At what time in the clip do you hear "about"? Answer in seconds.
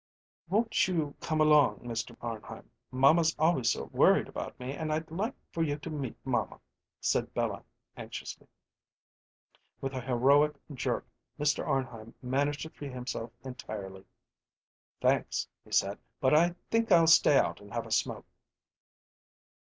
4.27-4.59